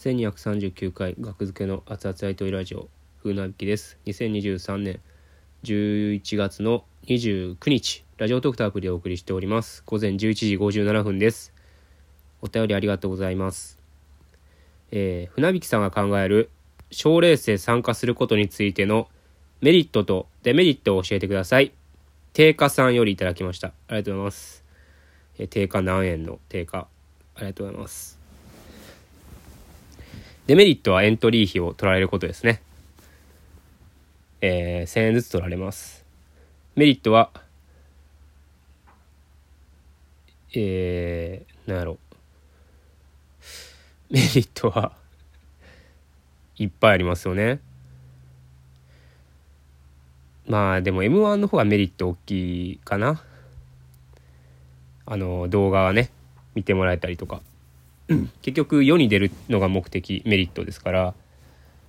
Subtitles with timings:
[0.00, 2.88] 1239回学付けの熱々アイトイラジオ
[3.22, 3.98] 風なびきです。
[4.06, 4.98] 2023年
[5.62, 9.82] 11月の29日ラジオトークとアプリでお送りしております。
[9.84, 11.52] 午前11時57分です。
[12.40, 13.78] お便りありがとうございます。
[14.90, 16.48] えー、船引さんが考える
[16.90, 19.06] 賞レースで参加することについての
[19.60, 21.74] メリットとデメリットを教えてください。
[22.32, 23.68] 定価さんよりいただきました。
[23.68, 24.64] ありがとうございます。
[25.38, 26.88] え、定価何円の定価？
[27.34, 28.19] ありがとうございます。
[30.50, 32.60] デメリットはエントリー費を取られることですね。
[34.40, 36.04] えー、1000円ずつ取られます。
[36.74, 37.30] メリットは、
[40.52, 41.98] えー、なんやろ。
[44.10, 44.90] メリットは
[46.56, 47.60] いっぱいありますよね。
[50.48, 53.22] まあでも M1 の方がメリット大きいかな。
[55.06, 56.10] あの動画はね
[56.56, 57.40] 見てもらえたりとか
[58.42, 61.14] 結局世に出るのが目的メリットですから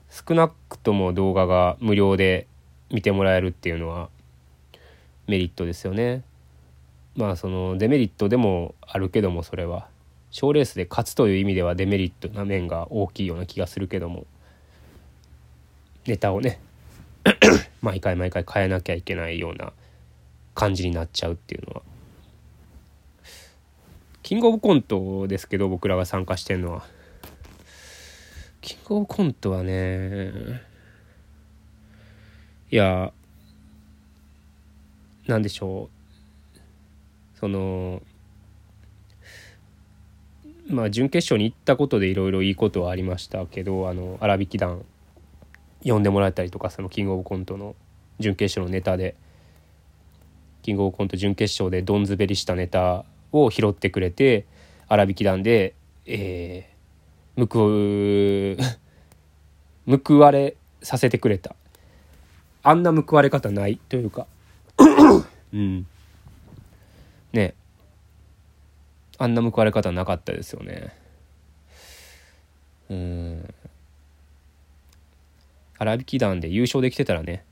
[0.10, 2.48] 少なくとも動画が無料で
[2.92, 4.10] 見てもらえるっていうのは
[5.28, 6.24] メリットですよね。
[7.16, 9.88] まあそのデメリットでもあるけどもそれは。
[10.32, 14.26] 賞レースで勝つという意味ではデメリットな面が大きいような気がするけども
[16.06, 16.62] ネタをね
[17.82, 19.74] 毎回毎回変えなきゃいけないような
[20.56, 21.82] 感じになっちゃうっていうのは。
[24.24, 26.84] キングオブコントですけど僕らが参加してんのは。
[28.62, 30.32] キングオブコントはね
[32.70, 33.12] いや
[35.28, 35.90] なんでしょ
[36.56, 36.60] う。
[37.40, 38.02] その
[40.68, 44.86] まあ準決勝に行ったことでいろいろいいことはありましたけどあの荒引き団
[45.84, 47.76] 呼んでもらえたりとかそのキングオブコントの
[48.20, 49.16] 準決勝のネタで。
[50.62, 54.46] キングオブコント準決勝でどん滑りしたネタを拾ってくれて
[54.90, 58.56] 粗挽き団で、えー、報
[60.06, 61.56] 報われさせてくれた。
[62.64, 64.28] あんな報われ方ないというか。
[65.54, 65.88] うん。
[67.34, 67.56] ね。
[69.18, 70.96] あんな報われ方なかったですよね。
[72.90, 73.54] うん。
[75.80, 77.44] 粗挽き団で優勝できてたらね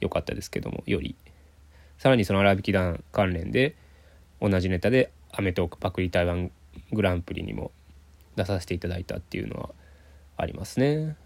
[0.00, 1.16] よかったですけどもより。
[1.98, 3.76] さらにその粗挽き団関連で
[4.40, 6.50] 同じネタで『アメトーークパクリ台湾
[6.92, 7.72] グランプリ』にも
[8.36, 9.70] 出させていただいたっていうのは
[10.36, 11.16] ありますね。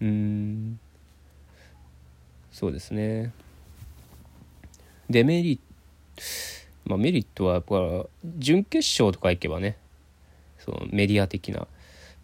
[0.00, 0.78] うん。
[2.52, 3.32] そうですね。
[5.10, 5.62] デメリット
[6.84, 8.06] まあメリットはやっぱ
[8.38, 9.76] 準決勝とか行けばね
[10.58, 11.66] そのメディア的な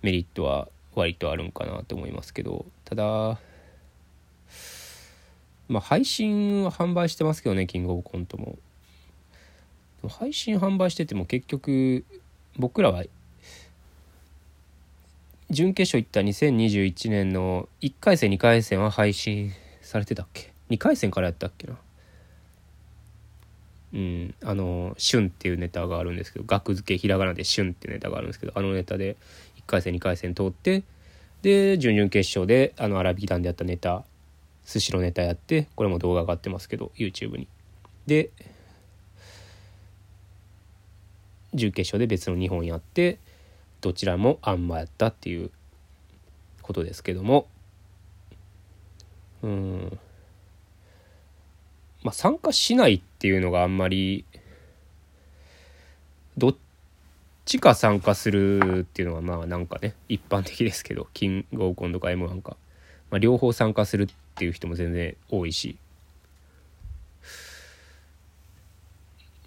[0.02, 3.38] メリットは割とあるんかなと思いますけどただ
[5.68, 8.58] まあ配信は販売してますけどねキングオブコントも。
[10.08, 12.04] 配信販売してても結局
[12.56, 13.04] 僕らは
[15.50, 19.52] 準決勝行った2021年の1回戦2回戦は配信
[19.82, 21.76] されてたっけ？2回戦からやったっけな？
[23.92, 29.16] うんあの「旬」っていうネタがあるんですけど額付けひらがなで「旬」っていうネタがあるんですけどあのネタで
[29.56, 30.84] 1回戦2回戦通って
[31.42, 34.04] で準々決勝であの荒引き団でやったネタ
[34.64, 37.48] スシロネタやってこれも動画上がってますけど YouTube に。
[38.06, 38.30] で
[41.54, 43.18] 準決勝で別の2本やって
[43.80, 45.50] どちらもあんまやったっていう
[46.62, 47.46] ことですけども。
[49.42, 49.98] うん。
[52.02, 54.24] まあ参加しないっていうのがあんまり
[56.36, 56.56] どっ
[57.44, 62.56] ちか参加するっていうのはまあなんかね一般的ですけどキングオブコンとか m 1か、
[63.10, 65.76] まあ、両方参加するっていう人も全然多いし。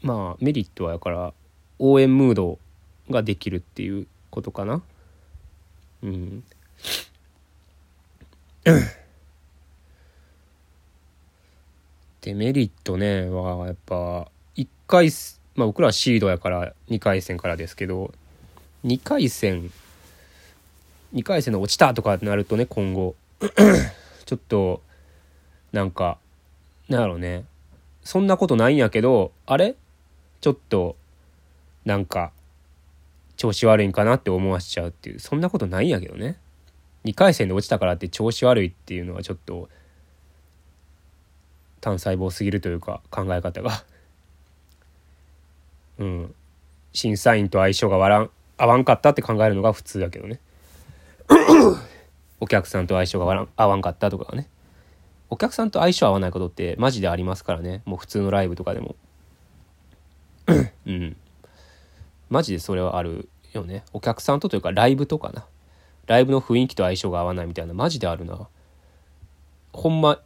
[0.01, 1.33] まあメリットはだから
[1.79, 2.59] 応援ムード
[3.09, 4.81] ができるっていうことかな。
[6.03, 6.43] うん。
[12.21, 15.09] デメリットねはやっぱ1回
[15.55, 18.13] まあ僕らはシードやから2回戦からですけど
[18.85, 19.69] 2回戦
[21.13, 23.15] 2回戦の落ちたとかなるとね今後
[24.25, 24.81] ちょっと
[25.73, 26.17] なんか
[26.87, 27.45] なんやろうね。
[28.03, 29.75] そんなことないんやけどあれ？
[30.41, 30.97] ちょっと
[31.85, 32.31] なんか
[33.35, 36.37] 調子悪いんかなって思わせちゃうっていうそんなことないんやけどね。
[37.05, 39.67] 2回戦で落ちたからって調子悪いっていうのはちょっと
[41.81, 43.83] 単細胞すぎるというか考え方が。
[45.99, 46.35] うん。
[46.93, 50.39] 審査員と相性がわらん合わんかったって考えるのが普通だけどね。
[52.39, 54.47] お客さんと相性がわらん合わんかったとかね。
[55.29, 57.81] お客さんと相性合わないことってマジでありますからね。
[57.85, 58.95] もう普通のライブとかでも。
[60.85, 61.17] うん。
[62.33, 63.83] マジでそれはあるよね。
[63.93, 65.45] お客さんとというかライブとかな。
[66.07, 67.75] ライブの雰囲気と相性が合わないみたいな。
[67.75, 68.47] マジであるな。
[69.71, 70.19] ほんま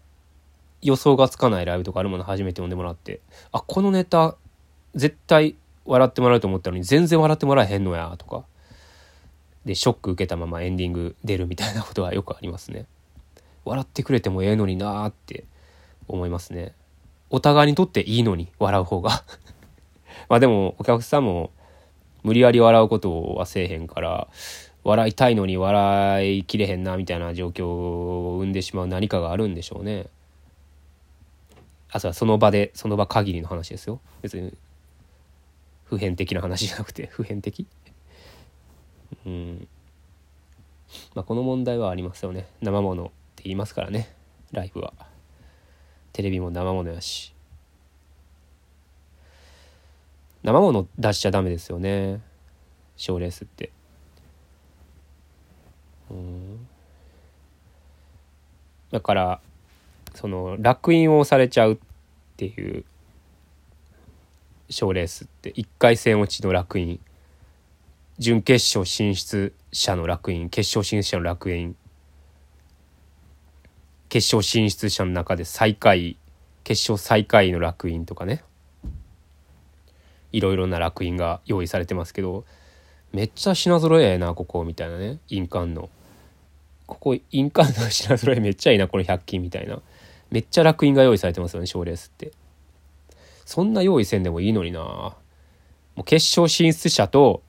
[0.81, 3.19] 予想がつかないライブとかあるもの初めて読んでもらって。
[3.51, 4.37] あこのネタ
[4.95, 5.55] 絶対
[5.85, 8.45] 笑ってもらうと思ったのに全然笑ってもらえへんのやとか。
[9.65, 12.85] でショック受けたままエンディング出るみたいなことはよくありますね。
[13.65, 15.43] 笑ってくれてもええのになーって
[16.07, 16.73] 思いますね。
[17.29, 19.25] お互いにとっていいのに笑う方が。
[20.29, 21.51] まあでもお客さんも
[22.27, 24.27] 無理やり笑うことはせえへんから
[24.83, 30.07] 笑いたいのに笑いきれへんなみたいな状況を生んでしまう何かがあるんでしょうね。
[31.89, 34.01] あそその場でその場限りの話ですよ。
[34.21, 34.57] 別に
[35.85, 37.65] 普遍的な話じゃなくて 普遍的？
[39.25, 39.67] うん。
[41.15, 42.45] まあこの問題はありますよね。
[42.61, 43.07] 生ものっ
[43.37, 44.13] て言いますからね。
[44.51, 44.91] ライブは。
[46.11, 47.36] テレビも生ものやし。
[50.47, 52.21] 生もの出しちゃダメですよね。
[52.95, 53.69] 賞レースって。
[56.09, 56.65] うん。
[58.89, 59.41] だから
[60.15, 61.77] その烙印をされちゃうっ
[62.37, 62.85] ていう
[64.69, 67.01] 賞レースって1回戦落ちの烙印。
[68.17, 70.47] 準決勝進出者の烙印。
[70.47, 71.75] 決勝進出者の烙印。
[74.07, 76.15] 決勝進出者の中で最下位
[76.63, 78.45] 決勝最下位の烙印とかね。
[80.31, 82.45] いろいろな烙印が用意されてますけど
[83.13, 85.19] めっちゃ品揃ええなここみたいなね。
[85.29, 85.89] 印鑑の。
[86.85, 89.81] ここ印鑑の品揃えめっちゃいいなこの100均みたいな。
[90.29, 92.31] めっちゃ烙印が用意されてますよね賞レースって。
[93.45, 94.81] そんな用意せんでもいいのにな。
[94.81, 95.15] も
[95.97, 97.41] う決勝進出者と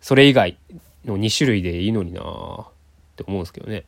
[0.00, 0.58] それ以外
[1.04, 2.24] の2種類でいいのになっ
[3.16, 3.84] て思うんですけどね、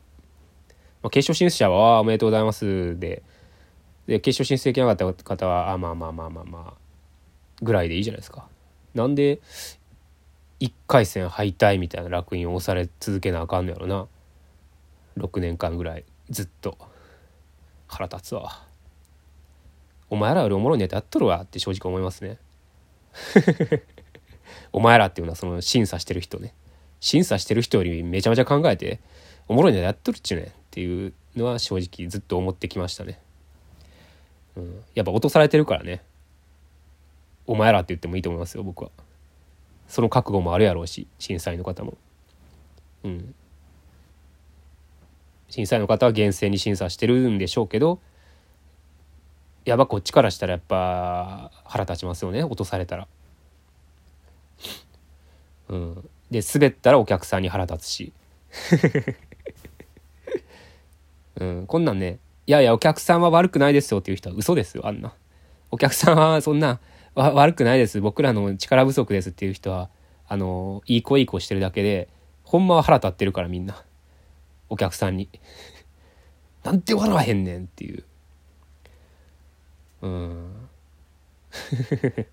[1.01, 3.23] まあ、決勝進出者は「おめでとうございますで」
[4.07, 6.73] で決勝進出できなかった方は「あまあまあまあまあまあ」
[7.61, 8.47] ぐらいでいいじゃないですか。
[8.93, 9.39] なんで
[10.59, 14.07] 1回戦敗退みたいな烙印を押され続けなあかんのやろな。
[15.17, 16.77] 6年間ぐらいずっと。
[17.87, 18.63] 腹立つわ。
[20.09, 22.37] お前らよりおもろいネタやっとるわって正直思いますね。
[24.71, 26.53] お前らっていうのはその審査してる人ね。
[26.99, 28.99] 審査してる人よりめちゃめちゃ考えて
[29.47, 33.19] おもろいネタやっとるっちゅうねんっていうのは正直ずっと思ってきましたね、
[34.55, 36.03] うん、やっぱ落とされてるからね。
[37.47, 38.91] お前らって言ってもいいと思いますよ僕は。
[39.87, 41.97] その覚悟もあるやろうし審査員の方も。
[43.03, 43.33] うん。
[45.49, 47.99] 審査員の方は厳正に審査してるんでしょうけど
[49.63, 53.07] やばこっちからしたらやっぱ腹立ちますよね落とされたら。
[55.69, 58.13] うん、で滑ったらお客さんに腹立つし、
[61.35, 65.13] うん、こんなんねいやいやお客さんは悪くないですよっていう人は嘘ですよあんな。
[65.69, 66.79] お客さんはそんな
[67.17, 67.99] 悪くないです。
[67.99, 69.89] 僕らの力不足ですっていう人は
[70.27, 72.09] あのいい子いい子してるだけで
[72.43, 73.83] ほんまは腹立ってるからみんな。
[74.69, 75.29] お客さんに。
[76.63, 78.03] なんで笑わへんねんっていう。
[80.01, 80.69] うん。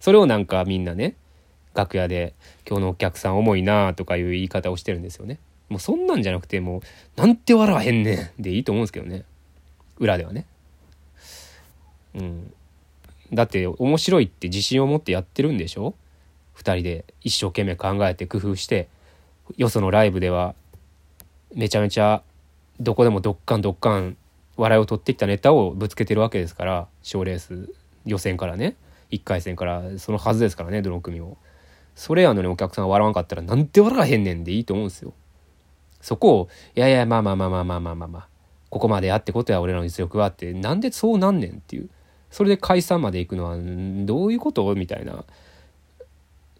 [0.00, 1.16] それをなんかみんなね
[1.72, 2.34] 楽屋で
[2.68, 5.38] 「今日のお客さん重いな」とかいう言い方をしてるんですよね。
[5.68, 6.82] もうそんなんじゃなくてもう
[7.16, 9.24] 「なんて笑わへんねん」でいいと思うんですけどね。
[9.98, 10.46] 裏ではね。
[12.14, 12.54] うん。
[13.34, 15.94] だって面白いって自信を持ってやってるんでしょ
[16.56, 18.88] ？2人で一生懸命考えて工夫して
[19.56, 20.54] よそのライブでは
[21.54, 22.22] めちゃめちゃ
[22.80, 24.16] どこでもドッカンドッカン
[24.56, 27.72] 笑いを取ってきたネタをぶつけてるわけですから賞レース
[28.06, 28.76] 予選からね。
[29.10, 31.36] 1回戦からそのはずですからねどの組も
[31.94, 35.12] それやのにお客さん笑わんかったらなんて笑わへんねんでいいと思うんですよ。
[36.00, 38.28] そこをいやいやまあまあまあまあまあまあまあ、まあ、
[38.70, 41.88] ここまでやってことや俺らの実力はってなんでそうなんねんっていう。
[42.34, 43.56] それで解散まで行くのは
[44.04, 44.74] どういうこと？
[44.74, 45.24] みたいな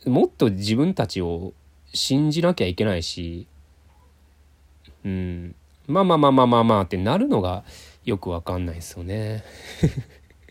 [0.07, 1.53] もっと自分たちを
[1.93, 3.49] 信じなきゃいけないし
[5.05, 5.57] うん。
[5.89, 7.65] まあまあまあまあまあまあってなるのが
[8.05, 9.43] よくわかんないですよね。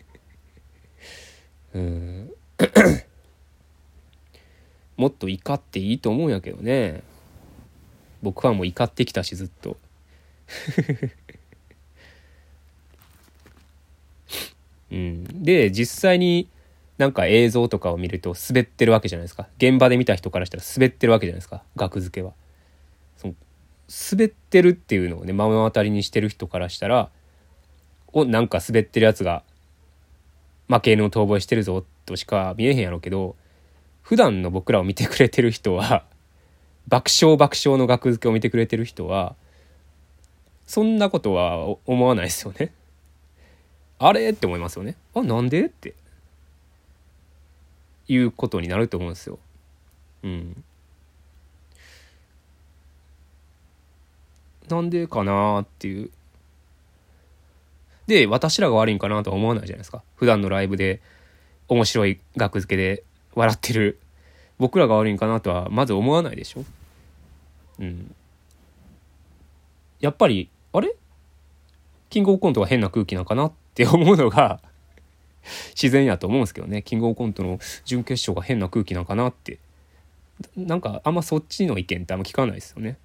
[1.72, 2.30] うん。
[4.98, 7.02] もっと怒っていいと思うんやけどね。
[8.22, 9.78] 僕はもう怒ってきたしずっと。
[14.90, 16.48] うん、で実際に
[16.98, 22.32] なんか映像とかを見ると滑ってるわけじゃないですか現場で見た人からしたら滑ってるわけじゃないですか額付けは
[23.16, 23.34] その。
[24.12, 27.10] 滑ってるっていうのをね目の当たりにしてる人からしたら
[28.12, 29.42] おなんか滑ってるやつが
[30.68, 33.36] 負け犬の逃亡してるぞとしか見えへんやろうけど
[34.02, 36.04] 普段の僕らを見てくれてる人は
[36.88, 39.34] 爆笑爆笑の額付けを見てくれてる人は
[40.66, 42.72] そんなことは思わないですよね。
[43.98, 44.30] あれ？
[44.30, 44.96] って思いますよね。
[45.14, 45.66] あなんで？
[45.66, 45.94] って。
[48.06, 49.38] いうことになると思うんですよ。
[50.24, 50.64] うん。
[54.68, 56.10] なんでかなっていう。
[58.06, 60.02] で私らが悪いんかなとは思わないじゃないですか。
[60.16, 61.00] 普段のライブで
[61.68, 63.98] 面白い額付けで笑ってる。
[64.58, 66.64] 僕らが悪いんかなとはまず思わないでしょ。
[67.80, 68.14] うん。
[70.00, 70.94] やっぱりあれ？
[72.14, 74.60] キングオブコントは変な空気なんかなって思うのが
[75.74, 76.80] 自然やと思うんですけどね。
[76.80, 79.58] キングオブコントの準決勝が変な空気なんかなって。
[80.56, 82.98] なんかあんまそっちの意見ってあんま聞かないですよね。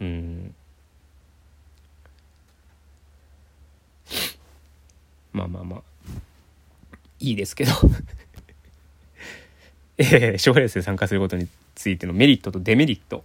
[0.00, 0.54] うん。
[5.32, 5.82] まあまあまあ。
[7.20, 7.72] いいですけど。
[9.96, 13.24] えー、賞レースで参加することについてのメリットとデメリット。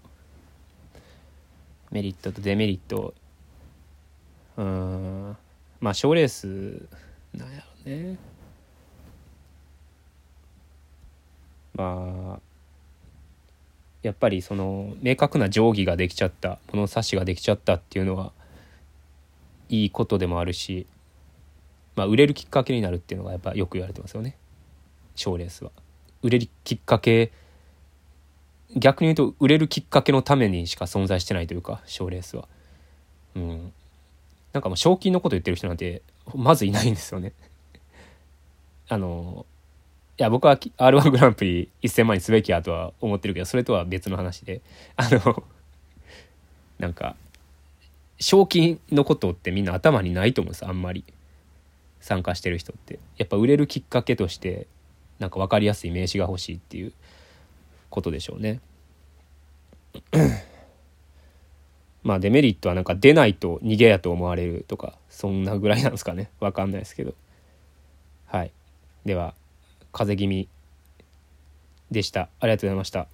[1.91, 3.13] メリットとデメリット。
[4.59, 5.37] うん
[5.79, 6.85] まあ賞レース
[7.33, 8.17] なんやろね
[11.75, 12.39] まあ
[14.01, 18.33] やっぱりその明確な定規ができちゃった物差しができちゃったっていうのは
[19.69, 20.87] いいことでもあるし
[21.95, 24.35] まあ売れるきっかけになるっていうのがやっぱよく言われてますよね
[25.15, 25.71] 賞レースは。
[26.21, 27.31] 売れるきっかけ
[28.75, 32.49] 逆に言うと売れるきっかけのためにしか存在してないというか賞レースは。
[33.35, 33.73] うん。
[34.53, 36.01] なんかもう賞金のこと言ってる人なんて
[36.35, 37.33] まずいないんですよね。
[38.89, 39.45] あの
[40.17, 44.61] いや僕は r 1グランプリ1,000万にすべきやとは思ってるけどそれとは別の話で
[44.97, 45.43] あの
[46.77, 47.15] なんか
[48.19, 51.05] 賞金のことってみんな頭にないと思うんですあんまり
[52.01, 54.67] 参加してる人ってやっぱ売れるきっかけとして
[55.19, 56.93] なんか分かりやすい名刺が欲しいっていう
[57.89, 58.59] ことでしょうね。
[62.09, 66.31] まあデメリットはなんか出ないと逃げやと思われるとかそんなぐらいなんですかね。
[66.41, 67.13] わかんないですけど。
[68.25, 68.51] はい。
[69.05, 69.35] では
[69.91, 70.47] 風邪気味
[71.91, 72.29] でした。
[72.39, 73.07] ありがとうございました。